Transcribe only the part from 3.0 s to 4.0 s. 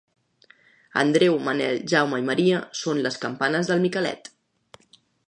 les campanes del